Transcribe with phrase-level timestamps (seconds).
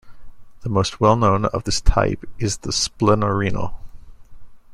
[0.61, 3.75] The most well known of this type is the splenorenal.